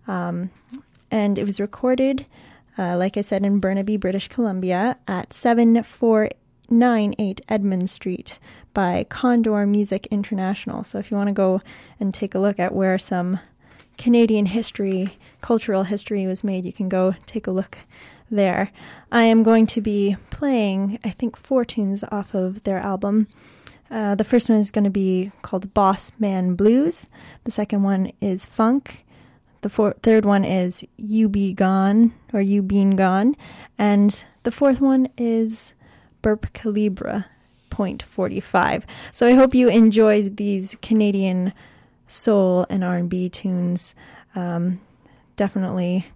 Um, 0.06 0.50
and 1.10 1.38
it 1.38 1.44
was 1.44 1.60
recorded, 1.60 2.26
uh, 2.78 2.96
like 2.96 3.16
I 3.16 3.22
said, 3.22 3.44
in 3.44 3.60
Burnaby, 3.60 3.96
British 3.96 4.28
Columbia 4.28 4.96
at 5.06 5.32
7498 5.32 7.40
Edmund 7.48 7.90
Street 7.90 8.38
by 8.74 9.06
Condor 9.08 9.66
Music 9.66 10.06
International. 10.10 10.84
So 10.84 10.98
if 10.98 11.10
you 11.10 11.16
want 11.16 11.28
to 11.28 11.32
go 11.32 11.60
and 12.00 12.12
take 12.12 12.34
a 12.34 12.38
look 12.38 12.58
at 12.58 12.74
where 12.74 12.98
some 12.98 13.40
Canadian 13.96 14.46
history, 14.46 15.16
cultural 15.40 15.84
history 15.84 16.26
was 16.26 16.44
made, 16.44 16.64
you 16.64 16.72
can 16.72 16.88
go 16.88 17.14
take 17.24 17.46
a 17.46 17.50
look 17.50 17.78
there. 18.30 18.70
I 19.10 19.24
am 19.24 19.42
going 19.42 19.66
to 19.66 19.80
be 19.80 20.16
playing, 20.30 20.98
I 21.04 21.10
think, 21.10 21.36
four 21.36 21.64
tunes 21.64 22.04
off 22.10 22.34
of 22.34 22.62
their 22.64 22.78
album. 22.78 23.28
Uh, 23.90 24.14
the 24.14 24.24
first 24.24 24.48
one 24.48 24.58
is 24.58 24.70
going 24.70 24.84
to 24.84 24.90
be 24.90 25.30
called 25.42 25.72
Boss 25.72 26.12
Man 26.18 26.54
Blues. 26.54 27.06
The 27.44 27.50
second 27.50 27.82
one 27.82 28.12
is 28.20 28.44
Funk. 28.44 29.04
The 29.62 29.68
four- 29.68 29.96
third 30.02 30.24
one 30.24 30.44
is 30.44 30.84
You 30.96 31.28
Be 31.28 31.52
Gone 31.52 32.12
or 32.32 32.40
You 32.40 32.62
Been 32.62 32.96
Gone. 32.96 33.36
And 33.78 34.24
the 34.42 34.50
fourth 34.50 34.80
one 34.80 35.08
is 35.16 35.74
Burp 36.22 36.52
Calibra 36.52 37.26
Point 37.70 38.02
45. 38.02 38.86
So 39.12 39.26
I 39.26 39.32
hope 39.32 39.54
you 39.54 39.68
enjoy 39.68 40.22
these 40.22 40.76
Canadian 40.82 41.52
soul 42.08 42.66
and 42.68 42.82
R&B 42.82 43.28
tunes. 43.28 43.94
Um, 44.34 44.80
definitely 45.36 46.06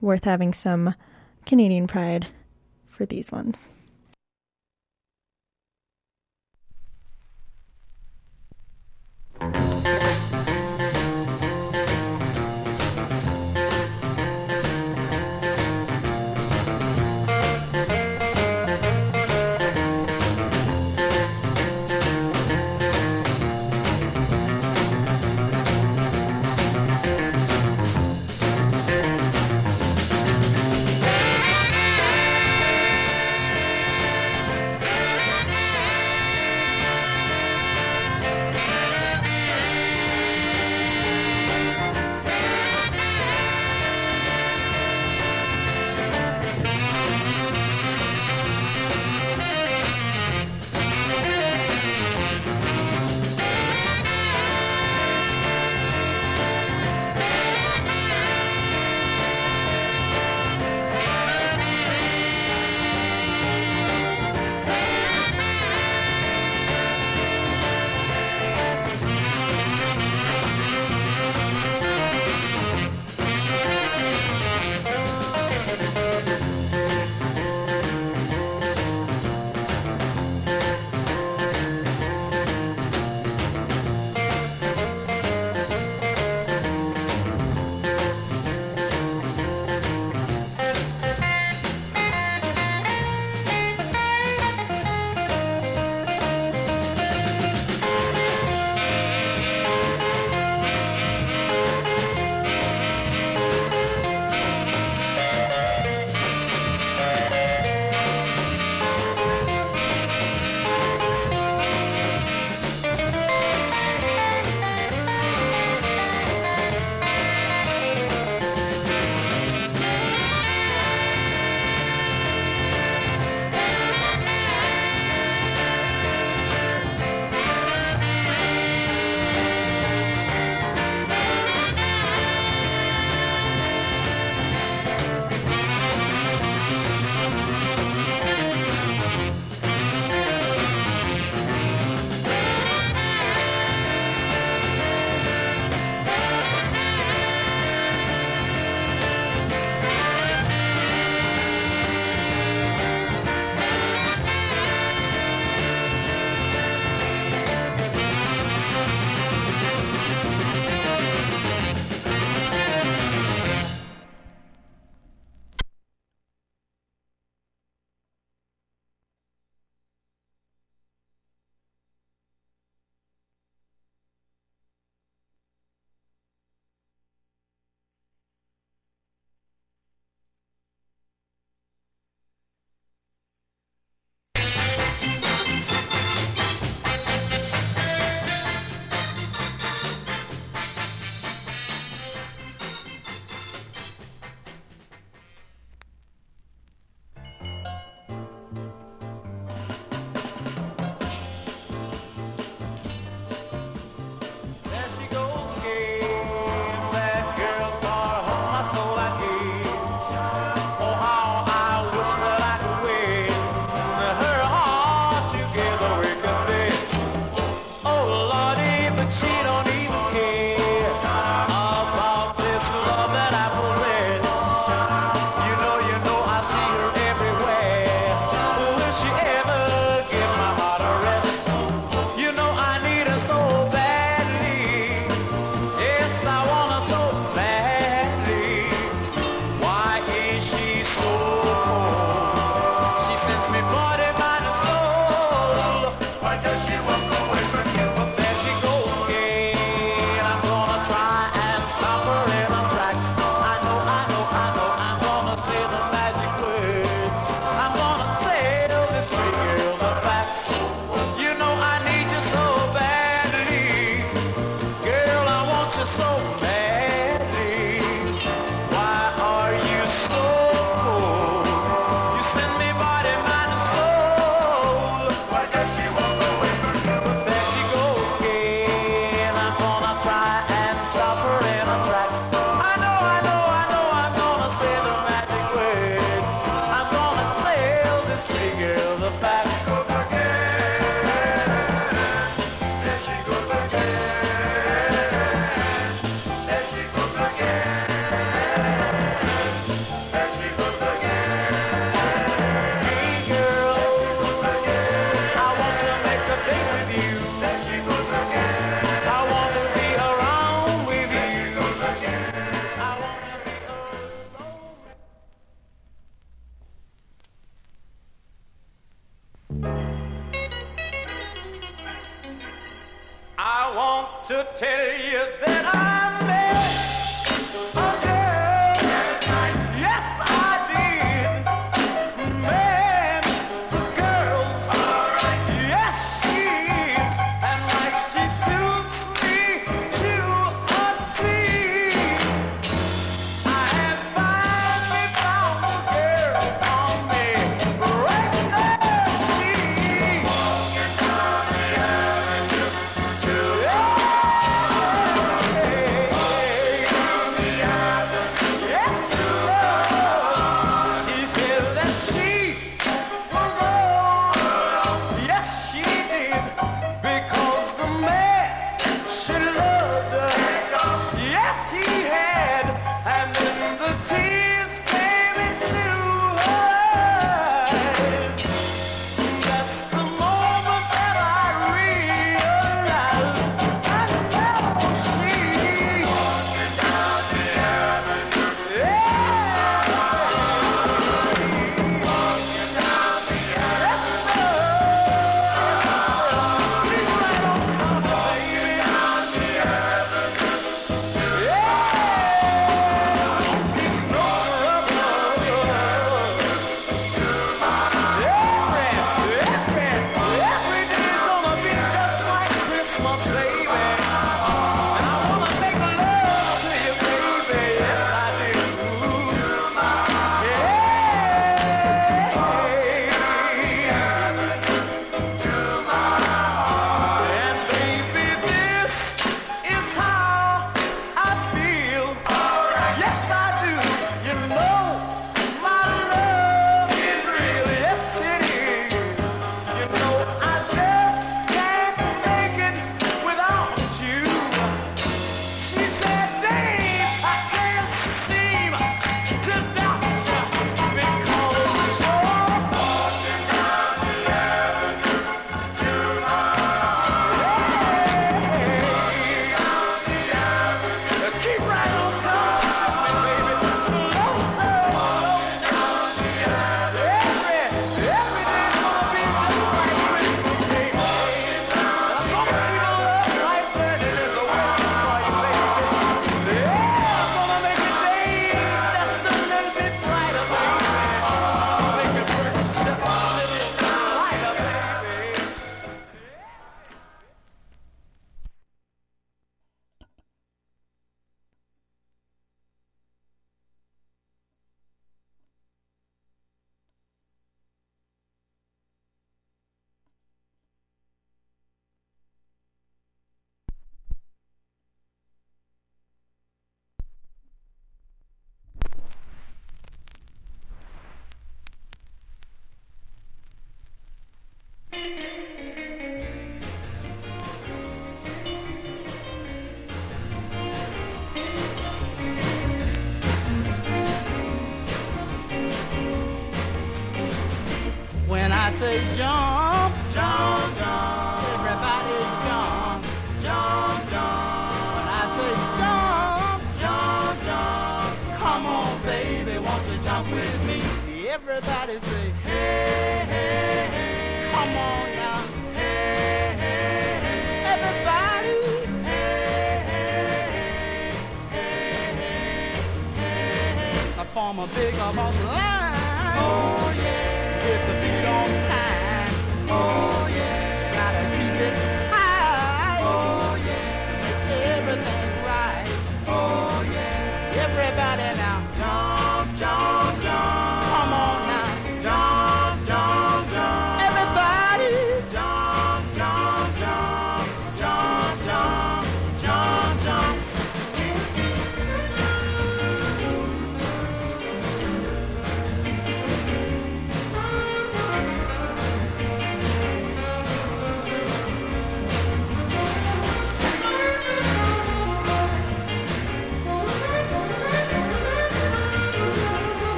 worth 0.00 0.24
having 0.24 0.52
some 0.52 0.94
Canadian 1.46 1.86
pride 1.86 2.28
for 2.86 3.06
these 3.06 3.30
ones. 3.30 3.68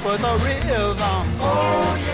Up 0.00 0.12
with 0.12 0.20
the 0.20 0.32
rhythm. 0.44 0.98
Oh 1.40 1.98
yeah. 2.00 2.09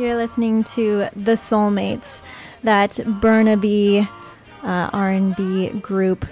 You're 0.00 0.16
listening 0.16 0.64
to 0.64 1.08
The 1.14 1.32
Soulmates, 1.32 2.22
that 2.62 2.98
Burnaby 3.20 4.08
uh, 4.62 4.90
R&B 4.94 5.68
group 5.80 6.24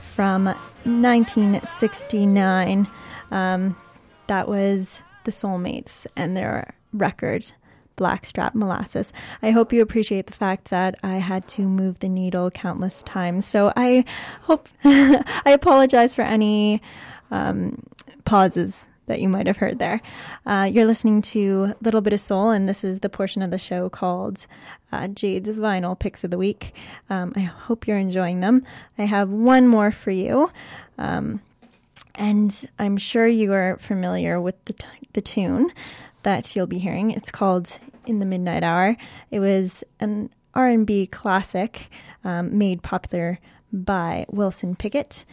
from 0.00 0.46
1969. 0.46 2.88
Um, 3.30 3.76
that 4.26 4.48
was 4.48 5.04
The 5.22 5.30
Soulmates 5.30 6.08
and 6.16 6.36
their 6.36 6.74
record, 6.92 7.52
Blackstrap 7.94 8.56
Molasses. 8.56 9.12
I 9.40 9.52
hope 9.52 9.72
you 9.72 9.82
appreciate 9.82 10.26
the 10.26 10.32
fact 10.32 10.70
that 10.70 10.96
I 11.04 11.18
had 11.18 11.46
to 11.50 11.62
move 11.62 12.00
the 12.00 12.08
needle 12.08 12.50
countless 12.50 13.04
times. 13.04 13.46
So 13.46 13.72
I 13.76 14.04
hope 14.42 14.68
I 14.84 15.22
apologize 15.46 16.12
for 16.12 16.22
any 16.22 16.82
um, 17.30 17.84
pauses 18.24 18.88
that 19.06 19.20
you 19.20 19.28
might 19.28 19.46
have 19.46 19.58
heard 19.58 19.78
there. 19.78 20.00
Uh, 20.44 20.68
you're 20.70 20.84
listening 20.84 21.22
to 21.22 21.74
Little 21.80 22.00
Bit 22.00 22.12
of 22.12 22.20
Soul, 22.20 22.50
and 22.50 22.68
this 22.68 22.84
is 22.84 23.00
the 23.00 23.08
portion 23.08 23.42
of 23.42 23.50
the 23.50 23.58
show 23.58 23.88
called 23.88 24.46
uh, 24.92 25.08
Jade's 25.08 25.50
Vinyl 25.50 25.98
Picks 25.98 26.24
of 26.24 26.30
the 26.30 26.38
Week. 26.38 26.74
Um, 27.08 27.32
I 27.36 27.40
hope 27.40 27.86
you're 27.86 27.98
enjoying 27.98 28.40
them. 28.40 28.64
I 28.98 29.04
have 29.04 29.30
one 29.30 29.68
more 29.68 29.90
for 29.90 30.10
you. 30.10 30.50
Um, 30.98 31.40
and 32.14 32.68
I'm 32.78 32.96
sure 32.96 33.26
you 33.26 33.52
are 33.52 33.76
familiar 33.78 34.40
with 34.40 34.62
the, 34.64 34.72
t- 34.72 34.86
the 35.12 35.20
tune 35.20 35.72
that 36.22 36.56
you'll 36.56 36.66
be 36.66 36.78
hearing. 36.78 37.10
It's 37.10 37.30
called 37.30 37.78
"In 38.06 38.18
the 38.18 38.26
Midnight 38.26 38.62
Hour." 38.62 38.96
It 39.30 39.40
was 39.40 39.84
an 40.00 40.30
R&B 40.54 41.06
classic 41.08 41.90
um, 42.24 42.56
made 42.56 42.82
popular 42.82 43.38
by 43.72 44.24
Wilson 44.28 44.74
Pickett, 44.74 45.24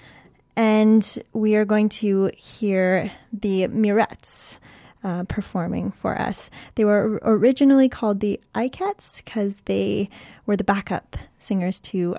and 0.55 1.17
we 1.33 1.55
are 1.55 1.65
going 1.65 1.89
to 1.89 2.31
hear 2.35 3.11
the 3.31 3.67
Mirettes. 3.67 4.59
Uh, 5.05 5.25
performing 5.25 5.91
for 5.91 6.17
us. 6.17 6.49
They 6.75 6.85
were 6.85 7.19
originally 7.23 7.89
called 7.89 8.21
the 8.21 8.39
Ikettes 8.55 9.21
because 9.21 9.55
they 9.65 10.09
were 10.45 10.55
the 10.55 10.63
backup 10.63 11.17
singers 11.37 11.81
to 11.81 12.15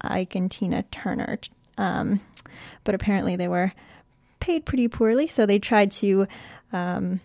Ike 0.00 0.36
and 0.36 0.48
Tina 0.48 0.84
Turner. 0.92 1.40
Um, 1.76 2.20
but 2.84 2.94
apparently 2.94 3.34
they 3.34 3.48
were 3.48 3.72
paid 4.38 4.64
pretty 4.64 4.88
poorly, 4.88 5.26
so 5.26 5.44
they 5.44 5.58
tried 5.58 5.90
to 5.90 6.28
um, 6.72 7.20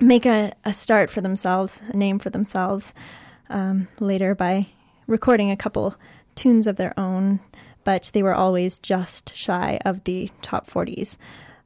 make 0.00 0.26
a, 0.26 0.52
a 0.64 0.72
start 0.72 1.10
for 1.10 1.20
themselves, 1.20 1.80
a 1.88 1.96
name 1.96 2.18
for 2.18 2.30
themselves 2.30 2.94
um, 3.48 3.88
later 4.00 4.34
by 4.34 4.66
recording 5.06 5.50
a 5.50 5.56
couple 5.56 5.94
tunes 6.34 6.66
of 6.66 6.76
their 6.76 6.98
own, 6.98 7.40
but 7.84 8.10
they 8.12 8.22
were 8.22 8.34
always 8.34 8.78
just 8.78 9.34
shy 9.34 9.78
of 9.84 10.04
the 10.04 10.30
top 10.40 10.68
40s. 10.68 11.16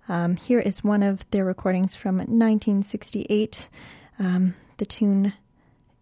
Um, 0.08 0.36
here 0.36 0.60
is 0.60 0.84
one 0.84 1.02
of 1.02 1.28
their 1.30 1.44
recordings 1.44 1.94
from 1.94 2.16
1968, 2.16 3.68
um, 4.18 4.54
the 4.76 4.86
tune 4.86 5.32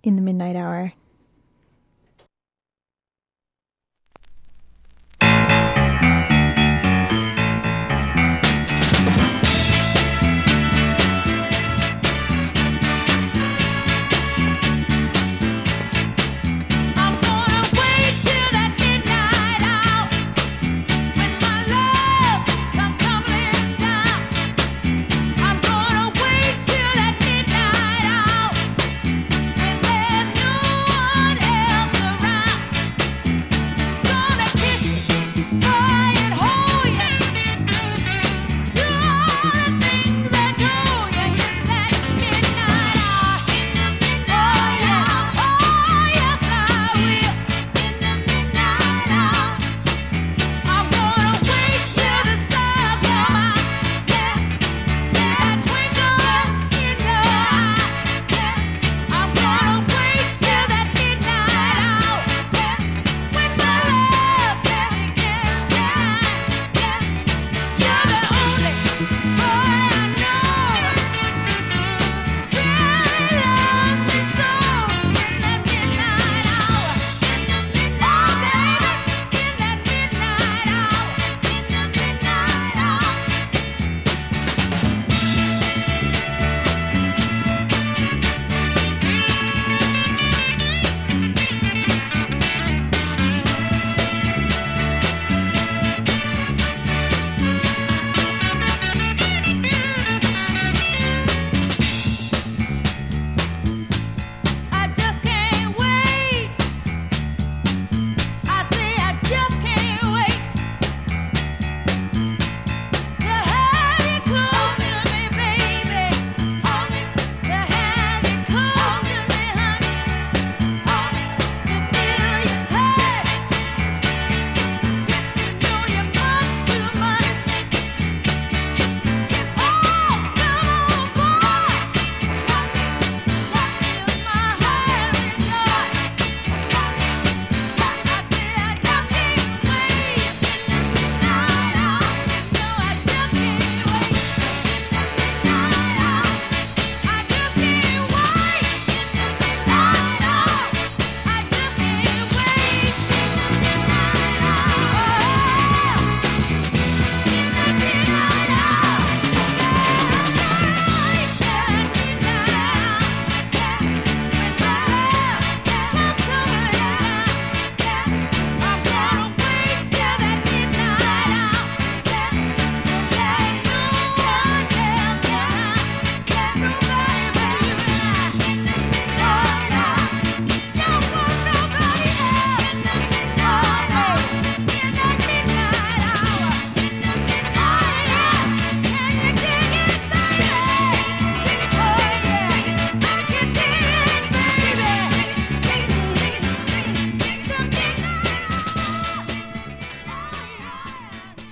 In 0.03 0.17
the 0.17 0.23
Midnight 0.23 0.57
Hour. 0.57 0.93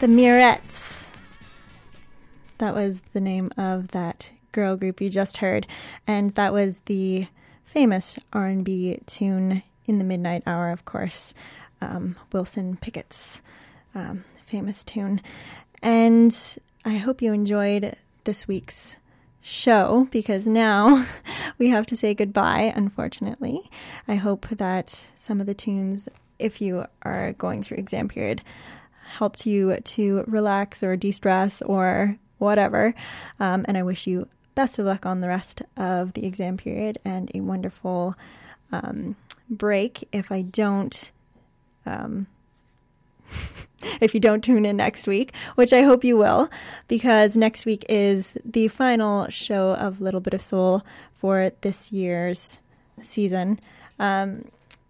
The 0.02 0.08
Mirettes. 0.08 1.12
That 2.58 2.74
was 2.74 3.02
the 3.12 3.20
name 3.20 3.52
of 3.56 3.92
that 3.92 4.32
girl 4.50 4.76
group 4.76 5.00
you 5.00 5.08
just 5.08 5.36
heard, 5.36 5.64
and 6.08 6.34
that 6.34 6.52
was 6.52 6.80
the 6.86 7.28
famous 7.64 8.18
R&B 8.32 8.98
tune 9.06 9.62
in 9.86 9.98
the 9.98 10.04
midnight 10.04 10.42
hour, 10.44 10.70
of 10.72 10.84
course, 10.84 11.34
um, 11.80 12.16
Wilson 12.32 12.78
Pickett's 12.78 13.42
um, 13.94 14.24
famous 14.44 14.82
tune. 14.82 15.20
And 15.84 16.36
I 16.84 16.96
hope 16.96 17.22
you 17.22 17.32
enjoyed 17.32 17.94
this 18.24 18.48
week's 18.48 18.96
show 19.40 20.08
because 20.10 20.48
now 20.48 21.06
we 21.58 21.68
have 21.68 21.86
to 21.86 21.96
say 21.96 22.12
goodbye, 22.12 22.72
unfortunately. 22.74 23.70
I 24.08 24.16
hope 24.16 24.48
that 24.48 25.06
some 25.14 25.40
of 25.40 25.46
the 25.46 25.54
tunes, 25.54 26.08
if 26.40 26.60
you 26.60 26.86
are 27.02 27.34
going 27.34 27.62
through 27.62 27.76
exam 27.76 28.08
period, 28.08 28.42
helped 29.18 29.46
you 29.46 29.76
to 29.76 30.24
relax 30.26 30.82
or 30.82 30.96
de 30.96 31.12
stress 31.12 31.62
or 31.62 32.16
whatever. 32.38 32.94
Um, 33.38 33.64
and 33.68 33.78
I 33.78 33.82
wish 33.82 34.06
you 34.06 34.28
best 34.54 34.78
of 34.78 34.86
luck 34.86 35.06
on 35.06 35.20
the 35.20 35.28
rest 35.28 35.62
of 35.76 36.12
the 36.12 36.26
exam 36.26 36.56
period 36.56 36.98
and 37.04 37.30
a 37.34 37.40
wonderful 37.40 38.14
um, 38.70 39.16
break. 39.48 40.08
If 40.12 40.32
I 40.32 40.42
don't, 40.42 41.12
um, 41.86 42.26
if 44.00 44.14
you 44.14 44.20
don't 44.20 44.42
tune 44.42 44.64
in 44.64 44.76
next 44.76 45.06
week, 45.06 45.32
which 45.54 45.72
I 45.72 45.82
hope 45.82 46.04
you 46.04 46.16
will, 46.16 46.50
because 46.88 47.36
next 47.36 47.64
week 47.64 47.84
is 47.88 48.36
the 48.44 48.68
final 48.68 49.28
show 49.28 49.74
of 49.74 50.00
Little 50.00 50.20
Bit 50.20 50.34
of 50.34 50.42
Soul 50.42 50.82
for 51.14 51.52
this 51.60 51.92
year's 51.92 52.58
season. 53.00 53.60
Um, 53.98 54.46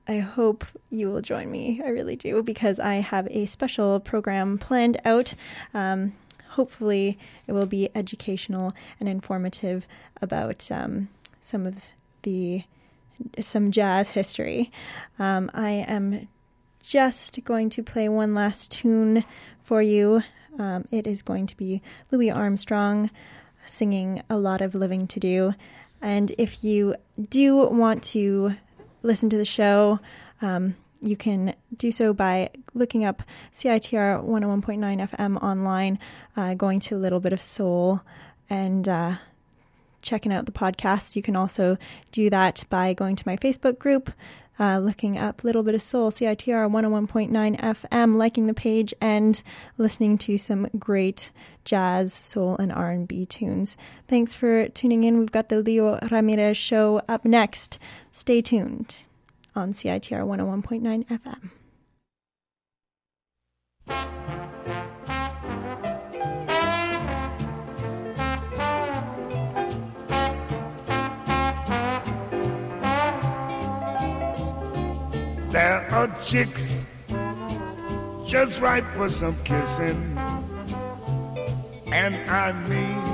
I 0.08 0.18
hope 0.18 0.64
you 0.90 1.10
will 1.10 1.20
join 1.20 1.50
me. 1.50 1.80
I 1.84 1.88
really 1.88 2.16
do, 2.16 2.42
because 2.42 2.80
I 2.80 2.96
have 2.96 3.28
a 3.30 3.46
special 3.46 4.00
program 4.00 4.58
planned 4.58 5.00
out. 5.04 5.34
Um, 5.72 6.14
hopefully, 6.50 7.18
it 7.46 7.52
will 7.52 7.66
be 7.66 7.88
educational 7.94 8.72
and 8.98 9.08
informative 9.08 9.86
about 10.20 10.70
um, 10.70 11.08
some 11.40 11.66
of 11.66 11.76
the 12.22 12.64
some 13.40 13.70
jazz 13.70 14.10
history. 14.10 14.72
Um, 15.18 15.50
I 15.54 15.84
am 15.86 16.28
just 16.82 17.44
going 17.44 17.70
to 17.70 17.82
play 17.82 18.08
one 18.08 18.34
last 18.34 18.72
tune 18.72 19.24
for 19.62 19.80
you. 19.80 20.22
Um, 20.58 20.84
it 20.90 21.06
is 21.06 21.22
going 21.22 21.46
to 21.46 21.56
be 21.56 21.80
Louis 22.10 22.30
Armstrong 22.30 23.10
singing 23.64 24.22
A 24.28 24.36
Lot 24.36 24.60
of 24.60 24.74
Living 24.74 25.06
to 25.06 25.20
Do. 25.20 25.54
And 26.00 26.32
if 26.36 26.64
you 26.64 26.96
do 27.30 27.56
want 27.56 28.02
to 28.04 28.56
listen 29.02 29.28
to 29.30 29.36
the 29.36 29.44
show, 29.44 30.00
um, 30.40 30.76
you 31.00 31.16
can 31.16 31.54
do 31.76 31.90
so 31.90 32.12
by 32.12 32.50
looking 32.74 33.04
up 33.04 33.22
CITR 33.52 34.24
101.9 34.24 35.10
FM 35.10 35.42
online, 35.42 35.98
uh, 36.36 36.54
going 36.54 36.78
to 36.80 36.96
a 36.96 36.98
little 36.98 37.20
bit 37.20 37.32
of 37.32 37.40
soul, 37.40 38.02
and 38.48 38.88
uh, 38.88 39.16
checking 40.00 40.32
out 40.32 40.46
the 40.46 40.52
podcast. 40.52 41.16
You 41.16 41.22
can 41.22 41.34
also 41.34 41.76
do 42.12 42.30
that 42.30 42.64
by 42.70 42.94
going 42.94 43.16
to 43.16 43.24
my 43.26 43.36
Facebook 43.36 43.78
group, 43.78 44.12
uh, 44.62 44.78
looking 44.78 45.18
up 45.18 45.42
Little 45.42 45.64
Bit 45.64 45.74
of 45.74 45.82
Soul, 45.82 46.12
CITR 46.12 46.70
101.9 46.70 47.60
FM, 47.60 48.14
liking 48.14 48.46
the 48.46 48.54
page, 48.54 48.94
and 49.00 49.42
listening 49.76 50.16
to 50.18 50.38
some 50.38 50.68
great 50.78 51.32
jazz, 51.64 52.14
soul, 52.14 52.56
and 52.58 52.70
R&B 52.70 53.26
tunes. 53.26 53.76
Thanks 54.06 54.36
for 54.36 54.68
tuning 54.68 55.02
in. 55.02 55.18
We've 55.18 55.32
got 55.32 55.48
the 55.48 55.60
Leo 55.60 55.98
Ramirez 56.08 56.56
show 56.56 57.02
up 57.08 57.24
next. 57.24 57.80
Stay 58.12 58.40
tuned 58.40 59.02
on 59.56 59.72
CITR 59.72 60.24
101.9 60.24 61.08
FM. 61.08 61.50
There 75.52 75.86
are 75.92 76.08
chicks 76.22 76.82
just 78.26 78.62
right 78.62 78.84
for 78.94 79.10
some 79.10 79.36
kissing. 79.44 80.16
And 81.92 82.16
I 82.30 82.52
mean 82.70 83.04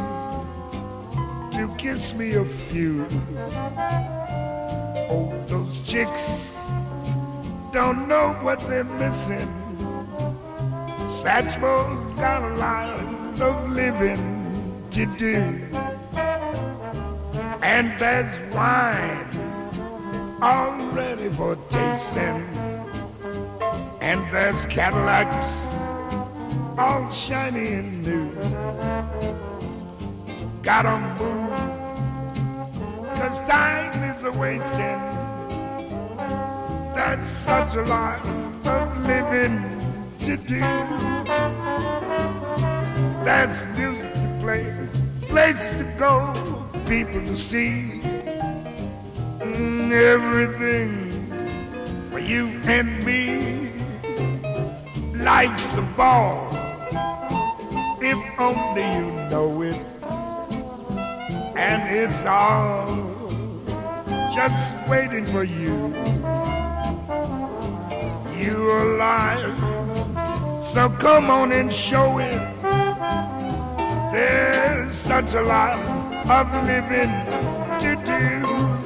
to 1.51 1.75
kiss 1.77 2.15
me 2.15 2.35
a 2.35 2.45
few. 2.45 3.09
Oh, 5.11 5.35
those 5.49 5.83
chicks 5.83 6.57
don't 7.73 8.07
know 8.07 8.35
what 8.43 8.61
they're 8.69 8.85
missing. 8.85 9.49
Satchmo's 11.09 12.13
got 12.13 12.45
a 12.45 12.55
lot 12.55 12.89
of 13.41 13.71
living 13.71 14.87
to 14.93 15.07
do. 15.17 15.43
And 17.63 17.99
there's 17.99 18.33
wine 18.55 19.28
all 20.41 20.73
ready 20.93 21.29
for 21.31 21.57
tasting. 21.69 22.45
And 24.01 24.31
there's 24.31 24.67
Cadillacs 24.67 25.67
all 26.79 27.11
shiny 27.11 27.73
and 27.75 28.07
new. 28.07 28.31
Gotta 30.63 30.99
move, 31.19 31.51
cause 33.17 33.41
time 33.41 34.05
is 34.05 34.23
a 34.23 34.31
wasting. 34.31 35.01
There's 36.95 37.27
such 37.27 37.75
a 37.75 37.83
lot 37.83 38.25
of 38.65 39.07
living 39.07 39.59
to 40.21 40.37
do. 40.37 40.61
There's 43.25 43.65
music 43.77 44.13
to 44.15 44.39
play, 44.41 44.73
places 45.23 45.79
to 45.79 45.85
go, 45.99 46.33
people 46.87 47.25
to 47.25 47.35
see 47.35 48.08
Everything 49.93 51.11
for 52.11 52.19
you 52.19 52.47
and 52.65 53.05
me. 53.05 53.73
Life's 55.15 55.77
a 55.77 55.83
ball, 55.97 56.49
if 58.01 58.19
only 58.39 58.83
you 58.83 59.11
know 59.31 59.63
it. 59.63 59.81
And 61.57 61.97
it's 61.97 62.25
all 62.25 62.87
just 64.35 64.89
waiting 64.89 65.25
for 65.27 65.45
you. 65.45 65.93
You're 68.39 68.95
alive, 68.95 69.57
so 70.65 70.89
come 71.01 71.31
on 71.31 71.53
and 71.53 71.73
show 71.73 72.19
it. 72.19 72.41
There's 74.13 74.97
such 74.97 75.35
a 75.35 75.43
lot 75.43 75.79
of 76.29 76.47
living 76.67 77.11
to 77.81 77.97
do. 78.05 78.78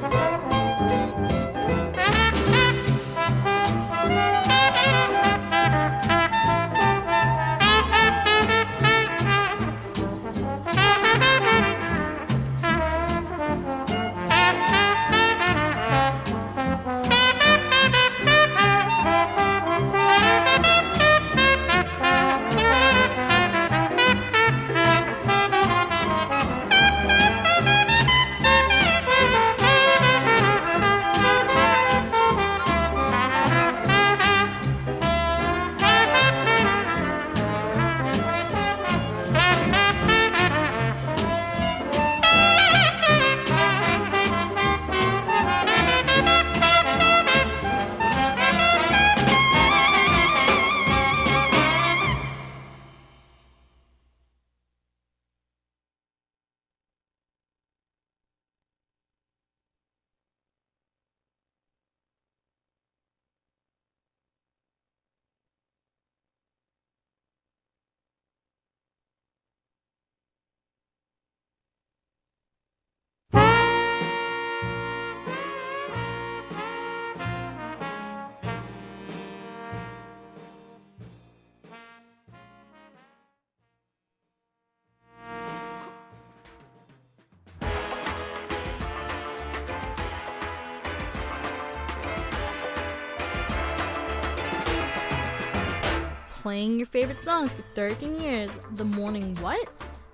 Playing 96.43 96.77
your 96.77 96.85
favorite 96.85 97.17
songs 97.17 97.53
for 97.53 97.61
13 97.73 98.19
years. 98.19 98.51
The 98.75 98.83
morning 98.83 99.33
what? 99.35 99.69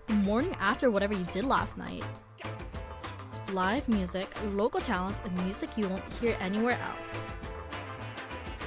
The 0.06 0.14
morning 0.14 0.56
after 0.60 0.92
whatever 0.92 1.16
you 1.16 1.26
did 1.34 1.44
last 1.44 1.76
night. 1.76 2.04
Live 3.52 3.90
music, 3.90 4.30
local 4.52 4.80
talents, 4.80 5.20
and 5.26 5.44
music 5.44 5.76
you 5.76 5.90
won't 5.90 6.04
hear 6.22 6.38
anywhere 6.40 6.78
else. 6.78 7.10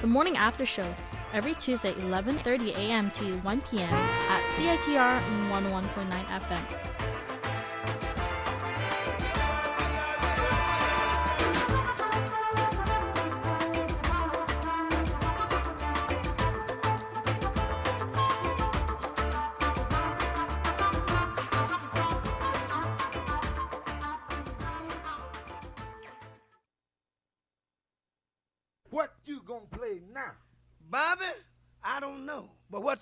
The 0.01 0.07
Morning 0.07 0.35
After 0.35 0.65
Show, 0.65 0.93
every 1.31 1.53
Tuesday 1.53 1.93
11:30 1.93 2.75
a.m. 2.75 3.09
to 3.11 3.37
1 3.39 3.61
p.m. 3.61 3.93
at 3.93 4.41
CITR 4.57 5.21
101.9 5.49 6.25
FM. 6.43 6.83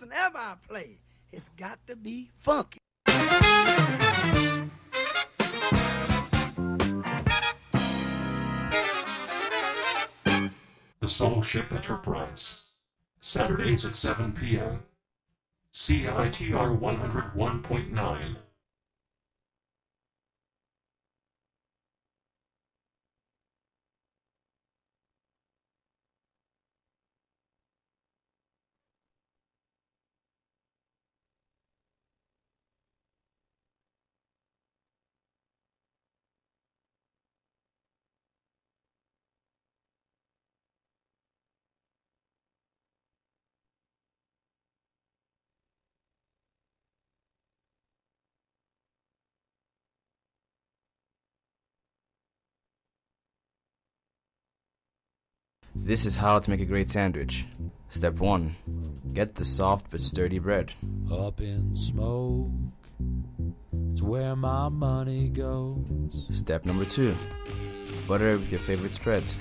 Whatsoever 0.02 0.38
I 0.38 0.56
play, 0.68 1.00
it's 1.32 1.50
got 1.58 1.80
to 1.88 1.96
be 1.96 2.30
funky. 2.40 2.80
The 11.00 11.08
Soul 11.08 11.42
Ship 11.42 11.72
Enterprise. 11.72 12.64
Saturdays 13.22 13.86
at 13.86 13.96
7 13.96 14.34
p.m. 14.34 14.84
CITR 15.74 16.80
101.9. 16.80 18.36
This 55.92 56.06
is 56.06 56.16
how 56.16 56.40
to 56.40 56.50
make 56.50 56.62
a 56.62 56.66
great 56.66 56.90
sandwich. 56.90 57.46
Step 57.90 58.14
1. 58.20 59.12
Get 59.12 59.36
the 59.36 59.44
soft 59.44 59.88
but 59.92 60.00
sturdy 60.00 60.40
bread. 60.40 60.72
Up 61.12 61.42
in 61.42 61.76
smoke, 61.76 62.50
it's 63.92 64.02
where 64.02 64.38
my 64.38 64.70
money 64.70 65.28
goes. 65.28 66.28
Step 66.32 66.64
number 66.64 66.86
2. 66.86 67.14
Butter 68.08 68.36
it 68.36 68.38
with 68.38 68.54
your 68.54 68.62
favorite 68.62 68.94
spreads. 68.94 69.38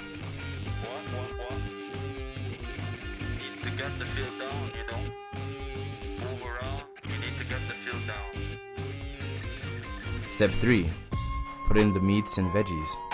to 3.62 3.70
get 3.76 3.96
the 4.00 4.06
feel 4.06 4.36
down, 4.40 4.72
you 4.74 4.84
know. 4.90 5.02
Move 6.18 6.42
around, 6.42 6.82
you 7.04 7.16
need 7.20 7.38
to 7.38 7.44
get 7.44 7.60
the 7.68 7.74
feel 7.84 8.00
down. 8.08 8.32
Step 10.32 10.50
3. 10.50 10.90
Put 11.68 11.76
in 11.76 11.92
the 11.92 12.00
meats 12.00 12.38
and 12.38 12.50
veggies. 12.50 13.09